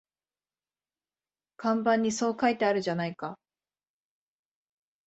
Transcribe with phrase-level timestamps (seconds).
[1.57, 3.37] 看板にそう書いてあるじゃないか